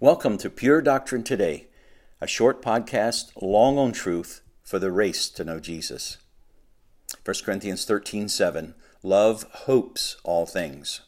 [0.00, 1.68] Welcome to Pure Doctrine Today,
[2.20, 6.16] a short podcast long on truth for the race to know Jesus.
[7.24, 11.02] 1 Corinthians 13:7 Love hopes all things.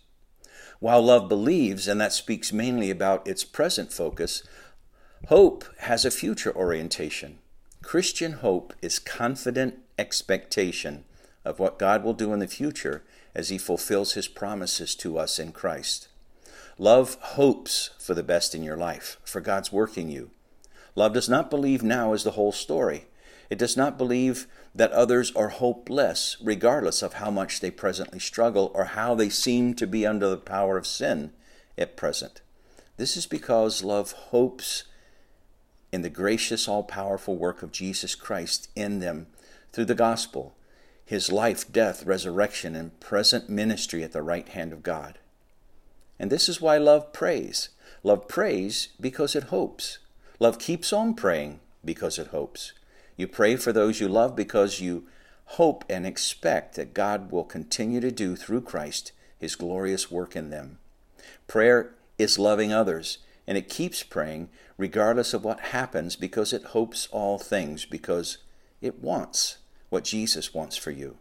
[0.79, 4.45] While love believes, and that speaks mainly about its present focus,
[5.27, 7.41] hope has a future orientation.
[7.83, 11.05] Christian hope is confident expectation
[11.45, 13.03] of what God will do in the future
[13.35, 16.07] as He fulfills His promises to us in Christ.
[16.79, 20.31] Love hopes for the best in your life, for God's work in you.
[20.95, 23.07] Love does not believe now is the whole story.
[23.49, 28.71] It does not believe that others are hopeless, regardless of how much they presently struggle
[28.75, 31.33] or how they seem to be under the power of sin
[31.79, 32.43] at present.
[32.97, 34.85] This is because love hopes
[35.93, 39.29] in the gracious, all powerful work of Jesus Christ in them
[39.73, 40.57] through the gospel,
[41.05, 45.19] his life, death, resurrection, and present ministry at the right hand of God.
[46.19, 47.71] And this is why love prays.
[48.03, 49.99] Love prays because it hopes.
[50.39, 52.73] Love keeps on praying because it hopes.
[53.17, 55.07] You pray for those you love because you
[55.51, 60.51] hope and expect that God will continue to do through Christ his glorious work in
[60.51, 60.79] them.
[61.47, 67.09] Prayer is loving others, and it keeps praying regardless of what happens because it hopes
[67.13, 68.39] all things, because
[68.81, 71.17] it wants what Jesus wants for you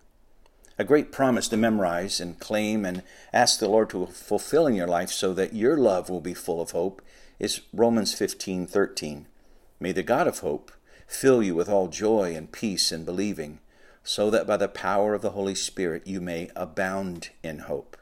[0.78, 4.88] a great promise to memorize and claim and ask the Lord to fulfill in your
[4.88, 7.02] life so that your love will be full of hope
[7.40, 9.28] is Romans 15:13.
[9.80, 10.72] May the God of hope
[11.08, 13.60] fill you with all joy and peace in believing,
[14.04, 17.98] so that by the power of the Holy Spirit you may abound in hope.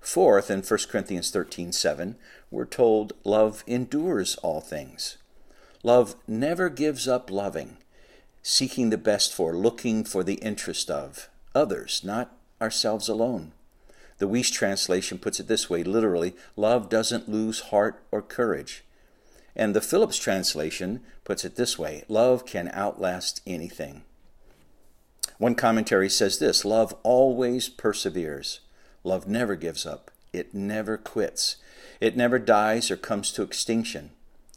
[0.00, 2.16] Fourth, in 1 Corinthians 13:7,
[2.50, 5.18] we're told love endures all things.
[5.82, 7.76] Love never gives up loving,
[8.42, 13.52] seeking the best for, looking for the interest of, others, not ourselves alone.
[14.18, 18.84] The Wuest translation puts it this way literally, love doesn't lose heart or courage.
[19.56, 24.02] And the Phillips translation puts it this way love can outlast anything.
[25.38, 28.60] One commentary says this love always perseveres.
[29.02, 30.10] Love never gives up.
[30.32, 31.56] It never quits.
[31.98, 34.10] It never dies or comes to extinction.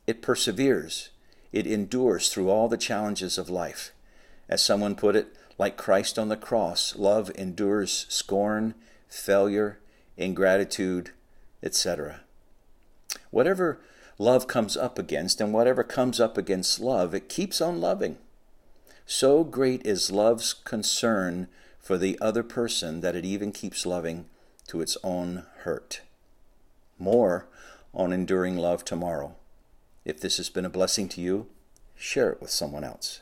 [0.05, 1.09] It perseveres.
[1.53, 3.91] It endures through all the challenges of life.
[4.49, 8.75] As someone put it, like Christ on the cross, love endures scorn,
[9.07, 9.79] failure,
[10.17, 11.11] ingratitude,
[11.61, 12.21] etc.
[13.31, 13.79] Whatever
[14.17, 18.17] love comes up against, and whatever comes up against love, it keeps on loving.
[19.05, 21.47] So great is love's concern
[21.79, 24.25] for the other person that it even keeps loving
[24.67, 26.01] to its own hurt.
[26.97, 27.47] More
[27.93, 29.35] on enduring love tomorrow.
[30.05, 31.47] If this has been a blessing to you,
[31.95, 33.21] share it with someone else.